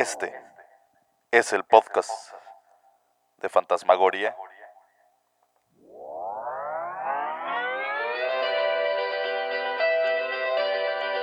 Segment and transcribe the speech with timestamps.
[0.00, 0.32] Este
[1.30, 2.32] es el podcast
[3.42, 4.34] de Fantasmagoria.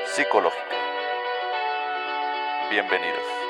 [0.06, 0.76] Psicológica.
[2.70, 3.47] Bienvenidos.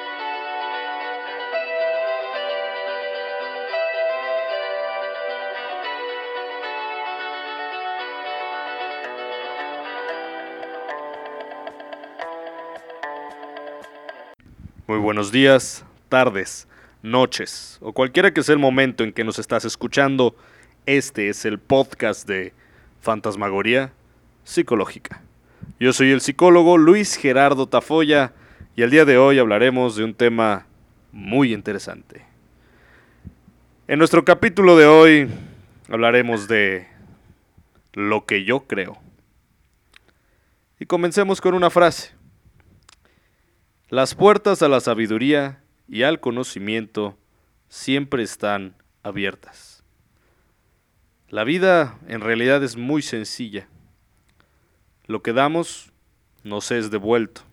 [14.88, 16.66] Muy buenos días, tardes,
[17.04, 20.34] noches o cualquiera que sea el momento en que nos estás escuchando.
[20.86, 22.54] Este es el podcast de
[23.02, 23.92] Fantasmagoría
[24.45, 25.22] Psicológica.
[25.78, 28.31] Yo soy el psicólogo Luis Gerardo Tafoya
[28.78, 30.68] y el día de hoy hablaremos de un tema
[31.12, 32.25] muy interesante.
[33.90, 35.28] En nuestro capítulo de hoy
[35.90, 36.88] hablaremos de
[37.92, 38.97] lo que yo creo.
[40.80, 42.17] Y comencemos con una frase.
[43.90, 47.18] Las puertas a la sabiduría y al conocimiento
[47.70, 49.82] siempre están abiertas.
[51.30, 53.70] La vida en realidad es muy sencilla.
[55.06, 55.94] Lo que damos
[56.44, 57.44] nos es devuelto.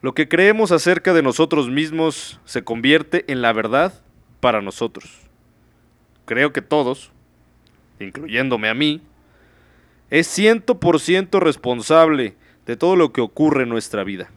[0.00, 4.00] Lo que creemos acerca de nosotros mismos se convierte en la verdad
[4.40, 5.28] para nosotros.
[6.24, 7.12] Creo que todos,
[8.00, 9.02] incluyéndome a mí,
[10.08, 12.34] es ciento por ciento responsable
[12.68, 14.28] de todo lo que ocurre en nuestra vida.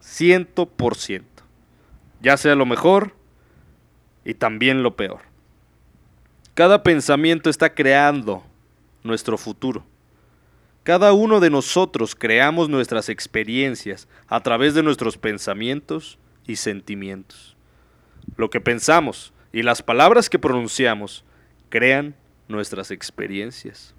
[0.00, 1.42] Ciento por ciento.
[2.22, 3.14] Ya sea lo mejor
[4.24, 5.20] y también lo peor.
[6.54, 8.42] Cada pensamiento está creando
[9.04, 9.84] nuestro futuro.
[10.84, 17.58] Cada uno de nosotros creamos nuestras experiencias a través de nuestros pensamientos y sentimientos.
[18.38, 21.24] Lo que pensamos y las palabras que pronunciamos
[21.68, 22.14] crean
[22.48, 23.95] nuestras experiencias.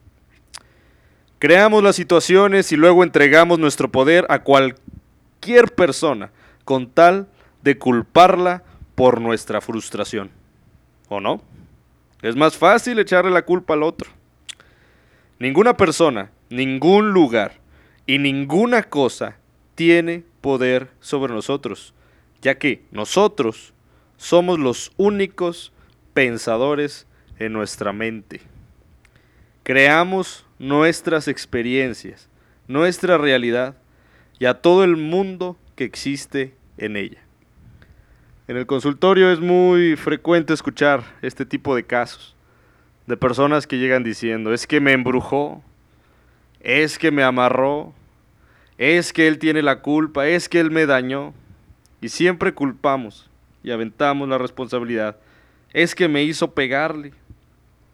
[1.39, 6.31] Creamos las situaciones y luego entregamos nuestro poder a cualquier persona
[6.65, 7.27] con tal
[7.61, 8.63] de culparla
[8.95, 10.31] por nuestra frustración.
[11.09, 11.41] ¿O no?
[12.23, 14.09] Es más fácil echarle la culpa al otro.
[15.37, 17.59] Ninguna persona, ningún lugar
[18.07, 19.37] y ninguna cosa
[19.75, 21.93] tiene poder sobre nosotros,
[22.41, 23.75] ya que nosotros
[24.17, 25.71] somos los únicos
[26.15, 27.05] pensadores
[27.37, 28.41] en nuestra mente.
[29.61, 32.29] Creamos nuestras experiencias,
[32.67, 33.75] nuestra realidad
[34.39, 37.21] y a todo el mundo que existe en ella.
[38.47, 42.35] En el consultorio es muy frecuente escuchar este tipo de casos,
[43.05, 45.61] de personas que llegan diciendo, es que me embrujó,
[46.61, 47.93] es que me amarró,
[48.77, 51.33] es que él tiene la culpa, es que él me dañó,
[51.99, 53.29] y siempre culpamos
[53.63, 55.17] y aventamos la responsabilidad,
[55.73, 57.13] es que me hizo pegarle,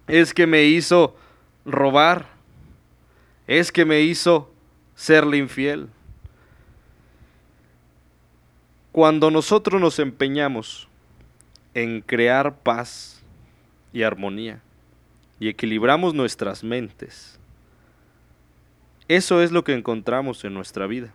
[0.07, 1.16] es que me hizo
[1.66, 2.32] robar,
[3.47, 4.51] es que me hizo
[4.95, 5.89] serle infiel.
[8.91, 10.87] Cuando nosotros nos empeñamos
[11.73, 13.21] en crear paz
[13.91, 14.61] y armonía
[15.39, 17.39] y equilibramos nuestras mentes,
[19.07, 21.13] eso es lo que encontramos en nuestra vida.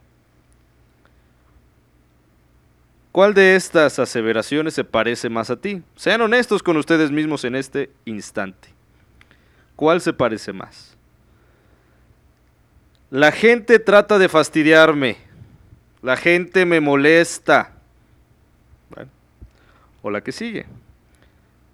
[3.13, 5.83] ¿Cuál de estas aseveraciones se parece más a ti?
[5.97, 8.69] Sean honestos con ustedes mismos en este instante.
[9.77, 10.98] ¿Cuál se parece más?
[13.11, 15.29] La gente trata de fastidiarme
[16.03, 17.73] la gente me molesta.
[20.01, 20.67] O la que sigue.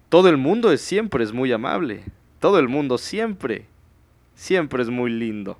[0.09, 2.03] Todo el mundo es, siempre es muy amable.
[2.39, 3.65] Todo el mundo siempre,
[4.35, 5.57] siempre es muy lindo.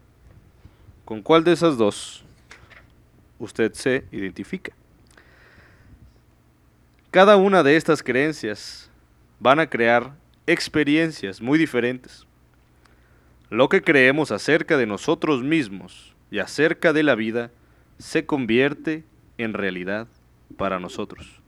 [1.03, 2.24] ¿Con cuál de esas dos
[3.38, 4.74] usted se identifica?
[7.12, 8.90] Cada una de estas creencias
[9.40, 10.12] van a crear
[10.47, 12.25] experiencias muy diferentes.
[13.56, 17.52] Lo que creemos acerca de nosotros mismos y acerca de la vida
[18.00, 19.06] se convierte
[19.38, 20.10] en realidad
[20.57, 21.40] para nosotros.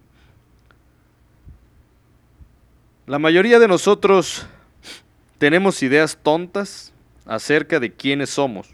[3.08, 4.48] La mayoría de nosotros
[5.38, 6.94] tenemos ideas tontas
[7.26, 8.70] acerca de quiénes somos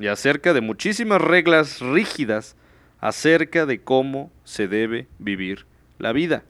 [0.00, 2.56] y acerca de muchísimas reglas rígidas
[2.98, 5.66] acerca de cómo se debe vivir
[5.98, 6.44] la vida.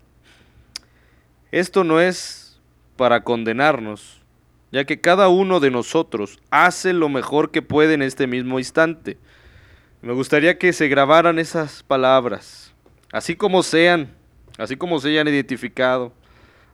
[1.50, 2.60] Esto no es
[2.96, 4.17] para condenarnos,
[4.70, 9.18] ya que cada uno de nosotros hace lo mejor que puede en este mismo instante.
[10.02, 12.72] Me gustaría que se grabaran esas palabras,
[13.12, 14.14] así como sean,
[14.58, 16.12] así como se hayan identificado,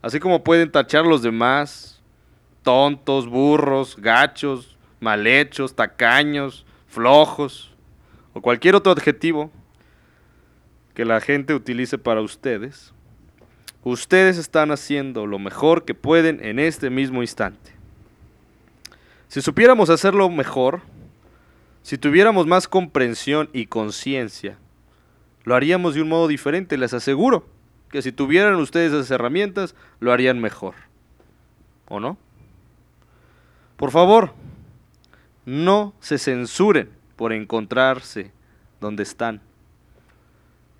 [0.02, 2.02] así como pueden tachar los demás,
[2.62, 7.72] tontos, burros, gachos, mal hechos, tacaños, flojos,
[8.32, 9.50] o cualquier otro adjetivo
[10.94, 12.92] que la gente utilice para ustedes.
[13.82, 17.73] Ustedes están haciendo lo mejor que pueden en este mismo instante.
[19.34, 20.82] Si supiéramos hacerlo mejor,
[21.82, 24.58] si tuviéramos más comprensión y conciencia,
[25.42, 27.44] lo haríamos de un modo diferente, les aseguro
[27.90, 30.76] que si tuvieran ustedes esas herramientas, lo harían mejor.
[31.88, 32.16] ¿O no?
[33.76, 34.34] Por favor,
[35.44, 38.30] no se censuren por encontrarse
[38.80, 39.40] donde están.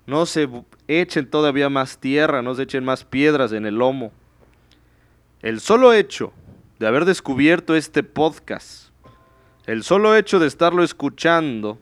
[0.07, 0.47] No se
[0.87, 4.13] echen todavía más tierra, no se echen más piedras en el lomo.
[5.41, 6.31] El solo hecho
[6.79, 8.89] de haber descubierto este podcast,
[9.65, 11.79] el solo hecho de estarlo escuchando,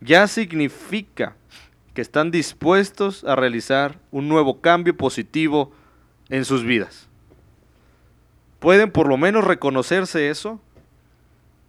[0.00, 1.36] ya significa
[1.94, 5.72] que están dispuestos a realizar un nuevo cambio positivo
[6.28, 7.08] en sus vidas.
[8.58, 10.60] ¿Pueden por lo menos reconocerse eso?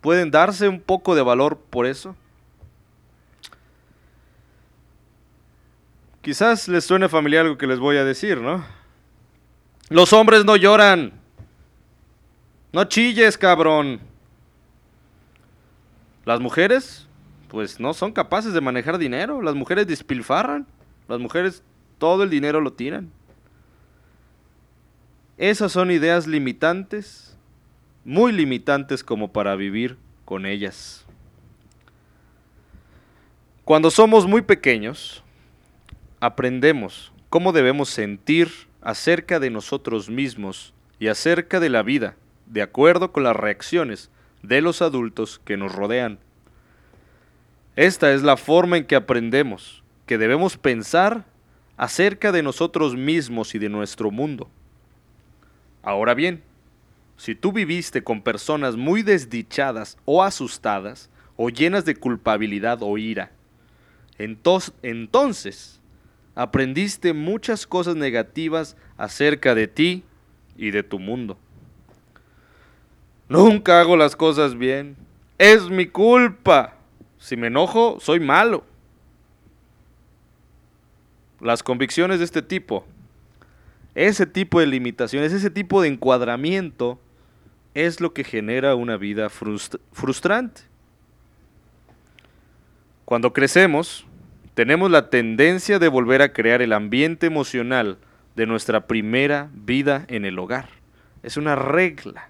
[0.01, 2.15] ¿Pueden darse un poco de valor por eso?
[6.21, 8.65] Quizás les suene familiar algo que les voy a decir, ¿no?
[9.89, 11.13] Los hombres no lloran.
[12.73, 13.99] No chilles, cabrón.
[16.25, 17.07] Las mujeres,
[17.47, 19.41] pues no son capaces de manejar dinero.
[19.41, 20.67] Las mujeres despilfarran.
[21.07, 21.63] Las mujeres
[21.97, 23.11] todo el dinero lo tiran.
[25.37, 27.37] Esas son ideas limitantes,
[28.03, 31.05] muy limitantes como para vivir con ellas.
[33.63, 35.23] Cuando somos muy pequeños,
[36.19, 38.49] aprendemos cómo debemos sentir
[38.81, 42.15] acerca de nosotros mismos y acerca de la vida,
[42.49, 44.09] de acuerdo con las reacciones
[44.43, 46.19] de los adultos que nos rodean.
[47.75, 51.25] Esta es la forma en que aprendemos que debemos pensar
[51.75, 54.49] acerca de nosotros mismos y de nuestro mundo.
[55.83, 56.41] Ahora bien,
[57.17, 63.31] si tú viviste con personas muy desdichadas o asustadas o llenas de culpabilidad o ira,
[64.17, 65.81] entonces
[66.33, 70.03] aprendiste muchas cosas negativas acerca de ti
[70.55, 71.37] y de tu mundo.
[73.29, 74.95] Nunca hago las cosas bien.
[75.37, 76.75] Es mi culpa.
[77.19, 78.63] Si me enojo, soy malo.
[81.41, 82.85] Las convicciones de este tipo,
[83.93, 86.99] ese tipo de limitaciones, ese tipo de encuadramiento,
[87.75, 90.61] es lo que genera una vida frustrante.
[93.05, 94.07] Cuando crecemos,
[94.55, 97.99] tenemos la tendencia de volver a crear el ambiente emocional
[98.35, 100.69] de nuestra primera vida en el hogar.
[101.21, 102.29] Es una regla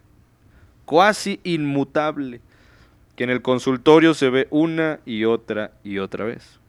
[0.87, 2.39] cuasi inmutable
[3.17, 6.59] que en el consultorio se ve una y otra y otra vez.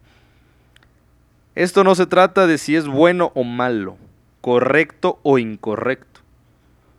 [1.54, 3.96] Esto no se trata de si es bueno o malo,
[4.40, 6.20] correcto o incorrecto.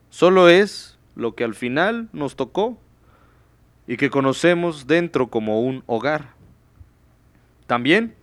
[0.10, 2.80] Solo es lo que al final nos tocó
[3.86, 6.30] y que conocemos dentro como un hogar.
[7.68, 8.16] También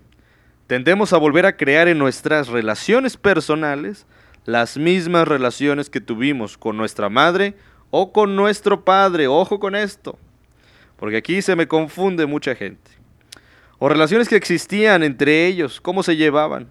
[0.69, 4.07] tendemos a volver a crear en nuestras relaciones personales
[4.47, 7.57] las mismas relaciones que tuvimos con nuestra madre
[7.91, 9.29] o con nuestro padre.
[9.29, 10.19] Ojo con esto,
[10.97, 12.91] porque aquí se me confunde mucha gente.
[13.79, 16.69] O relaciones que existían entre ellos, cómo se llevaban.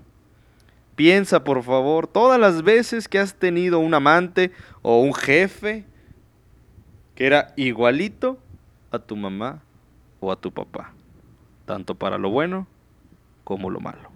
[0.95, 4.51] Piensa, por favor, todas las veces que has tenido un amante
[4.81, 5.85] o un jefe
[7.15, 8.37] que era igualito
[8.91, 9.61] a tu mamá
[10.19, 10.93] o a tu papá,
[11.65, 12.67] tanto para lo bueno
[13.43, 14.09] como lo malo.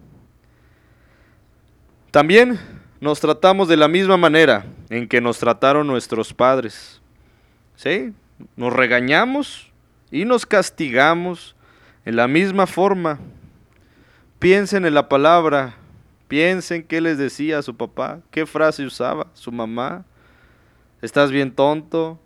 [2.11, 2.59] También
[2.99, 6.98] nos tratamos de la misma manera en que nos trataron nuestros padres.
[7.79, 8.13] ¿Sí?
[8.57, 9.71] Nos regañamos
[10.11, 11.55] y nos castigamos
[12.03, 13.19] en la misma forma.
[14.37, 15.77] Piensen en la palabra,
[16.27, 20.03] piensen qué les decía a su papá, qué frase usaba su mamá.
[21.01, 22.19] Estás bien tonto,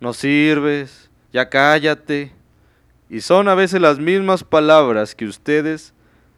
[0.00, 2.32] no sirves, ya cállate.
[3.08, 5.94] Y son a veces las mismas palabras que ustedes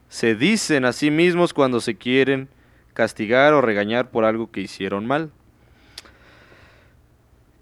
[0.09, 2.49] se dicen a sí mismos cuando se quieren
[2.95, 5.33] castigar o regañar por algo que hicieron mal.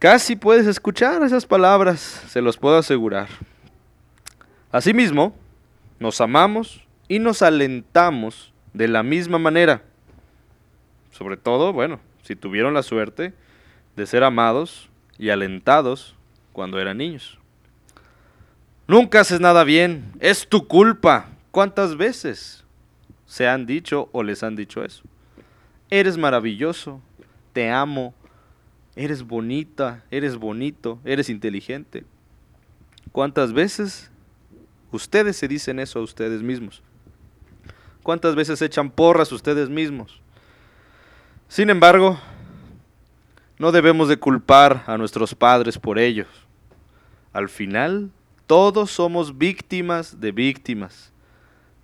[0.01, 3.29] Casi puedes escuchar esas palabras, se los puedo asegurar.
[4.73, 5.37] Asimismo,
[6.01, 9.85] nos amamos y nos alentamos de la misma manera.
[11.13, 13.33] Sobre todo, bueno, si tuvieron la suerte
[13.95, 16.17] de ser amados y alentados
[16.53, 17.39] cuando eran niños.
[18.89, 22.65] Nunca haces nada bien, es tu culpa, ¿Cuántas veces
[23.27, 25.03] se han dicho o les han dicho eso?
[25.91, 27.01] Eres maravilloso,
[27.53, 28.15] te amo,
[28.97, 32.05] eres bonita, eres bonito, eres inteligente.
[33.13, 34.11] ¿Cuántas veces
[34.93, 36.83] ustedes se dicen eso a ustedes mismos?
[38.03, 40.21] ¿Cuántas veces echan porras ustedes mismos?
[41.49, 42.19] Sin embargo,
[43.59, 46.29] no debemos de culpar a nuestros padres por ellos.
[47.33, 48.11] Al final,
[48.47, 51.13] todos somos víctimas de víctimas.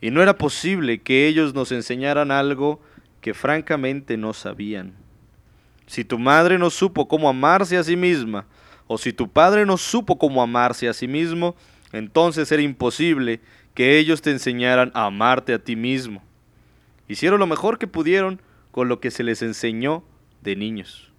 [0.01, 2.81] Y no era posible que ellos nos enseñaran algo
[3.21, 4.95] que francamente no sabían.
[5.87, 8.47] Si tu madre no supo cómo amarse a sí misma,
[8.87, 11.57] o si tu padre no supo cómo amarse a sí mismo,
[11.93, 13.41] entonces era imposible
[13.75, 16.23] que ellos te enseñaran a amarte a ti mismo.
[17.09, 18.41] hicieron lo mejor que pudieron
[18.73, 20.03] con lo que se les enseñó
[20.43, 21.13] de niños.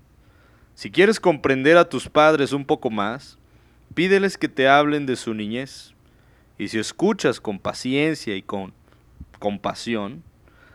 [0.76, 3.38] Si quieres comprender a tus padres un poco más,
[3.94, 5.94] pídeles que te hablen de su niñez.
[6.58, 8.74] Y si escuchas con paciencia y con
[9.40, 10.24] compasión,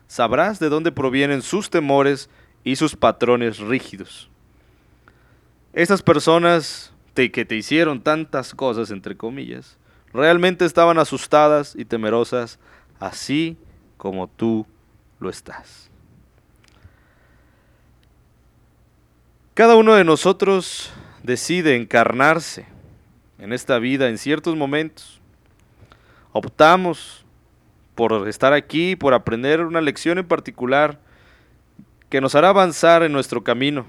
[0.07, 2.31] sabrás de dónde provienen sus temores
[2.65, 4.29] y sus patrones rígidos.
[5.73, 9.77] Esas personas que te hicieron tantas cosas, entre comillas,
[10.13, 12.59] realmente estaban asustadas y temerosas,
[12.99, 13.57] así
[13.97, 14.67] como tú
[15.21, 15.91] lo estás.
[19.55, 20.91] Cada uno de nosotros
[21.23, 22.67] decide encarnarse
[23.39, 25.21] en esta vida en ciertos momentos.
[26.33, 27.27] Optamos
[27.95, 30.99] por estar aquí, por aprender una lección en particular
[32.13, 33.87] que nos hará avanzar en nuestro camino,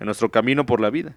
[0.00, 1.14] en nuestro camino por la vida.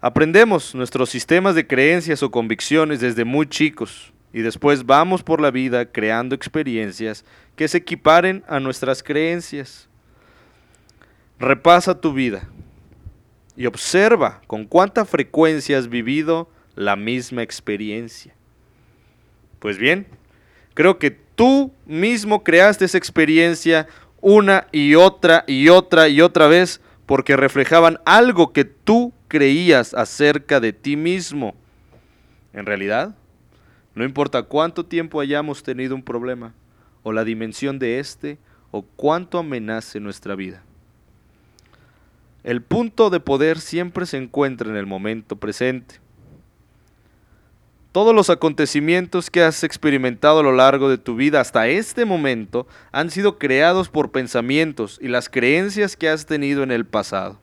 [0.00, 5.50] Aprendemos nuestros sistemas de creencias o convicciones desde muy chicos y después vamos por la
[5.50, 7.24] vida creando experiencias
[7.56, 9.88] que se equiparen a nuestras creencias.
[11.40, 12.48] Repasa tu vida
[13.56, 18.32] y observa con cuánta frecuencia has vivido la misma experiencia.
[19.58, 20.06] Pues bien,
[20.74, 23.88] creo que tú mismo creaste esa experiencia
[24.22, 30.60] una y otra y otra y otra vez porque reflejaban algo que tú creías acerca
[30.60, 31.54] de ti mismo.
[32.54, 33.14] En realidad,
[33.94, 36.54] no importa cuánto tiempo hayamos tenido un problema,
[37.02, 38.38] o la dimensión de éste,
[38.70, 40.62] o cuánto amenace nuestra vida.
[42.44, 45.96] El punto de poder siempre se encuentra en el momento presente.
[47.92, 52.66] Todos los acontecimientos que has experimentado a lo largo de tu vida hasta este momento
[52.90, 57.38] han sido creados por pensamientos y las creencias que has tenido en el pasado.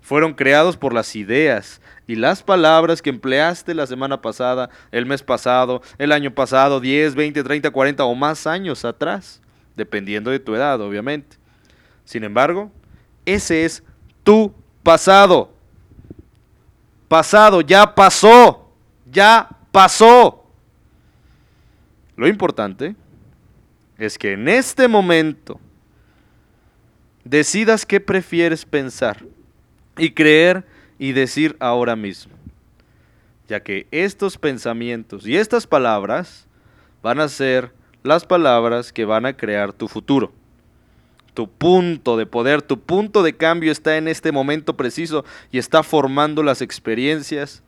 [0.00, 5.22] Fueron creados por las ideas y las palabras que empleaste la semana pasada, el mes
[5.22, 9.40] pasado, el año pasado, 10, 20, 30, 40 o más años atrás,
[9.76, 11.36] dependiendo de tu edad, obviamente.
[12.04, 12.72] Sin embargo,
[13.24, 13.84] ese es
[14.24, 15.52] tu pasado.
[17.06, 18.72] Pasado, ya pasó,
[19.06, 20.44] ya pasó.
[22.16, 22.96] Lo importante
[23.96, 25.60] es que en este momento
[27.22, 29.24] decidas qué prefieres pensar
[29.96, 30.66] y creer
[30.98, 32.32] y decir ahora mismo.
[33.46, 36.48] Ya que estos pensamientos y estas palabras
[37.00, 40.32] van a ser las palabras que van a crear tu futuro
[41.34, 45.84] tu punto de poder, tu punto de cambio está en este momento preciso y está
[45.84, 47.62] formando las experiencias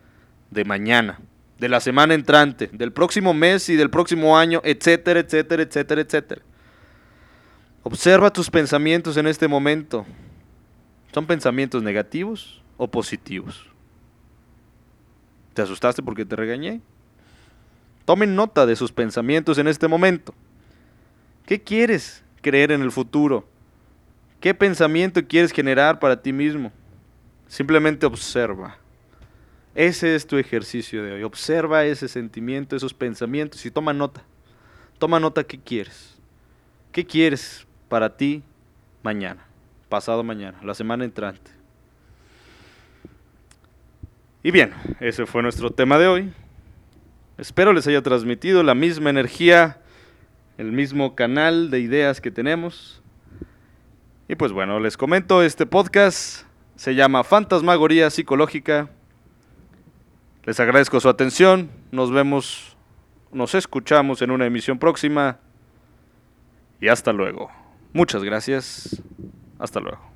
[0.50, 1.20] de mañana,
[1.60, 6.42] de la semana entrante, del próximo mes y del próximo año, etcétera, etcétera, etcétera, etcétera.
[7.82, 10.06] Observa tus pensamientos en este momento.
[11.12, 13.66] ¿Son pensamientos negativos o positivos?
[15.52, 16.80] ¿Te asustaste porque te regañé?
[18.06, 20.34] Tomen nota de sus pensamientos en este momento.
[21.44, 23.46] ¿Qué quieres creer en el futuro?
[24.40, 26.72] ¿Qué pensamiento quieres generar para ti mismo?
[27.48, 28.78] Simplemente observa.
[29.74, 31.22] Ese es tu ejercicio de hoy.
[31.22, 34.22] Observa ese sentimiento, esos pensamientos y toma nota.
[34.98, 36.18] Toma nota qué quieres.
[36.92, 38.42] ¿Qué quieres para ti
[39.02, 39.46] mañana,
[39.88, 41.50] pasado mañana, la semana entrante?
[44.42, 46.32] Y bien, ese fue nuestro tema de hoy.
[47.38, 49.78] Espero les haya transmitido la misma energía,
[50.58, 53.02] el mismo canal de ideas que tenemos.
[54.28, 56.44] Y pues bueno, les comento, este podcast
[56.76, 58.90] se llama Fantasmagoría Psicológica.
[60.44, 61.70] Les agradezco su atención.
[61.92, 62.76] Nos vemos,
[63.32, 65.38] nos escuchamos en una emisión próxima.
[66.80, 67.50] Y hasta luego.
[67.92, 69.02] Muchas gracias.
[69.58, 70.09] Hasta luego.